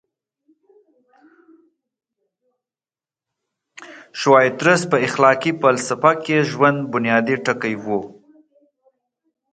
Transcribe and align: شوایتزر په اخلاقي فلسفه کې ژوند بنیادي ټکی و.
شوایتزر 4.19 4.81
په 4.91 4.97
اخلاقي 5.07 5.51
فلسفه 5.61 6.11
کې 6.23 6.37
ژوند 6.49 6.79
بنیادي 6.93 7.35
ټکی 7.45 7.75
و. 7.83 7.85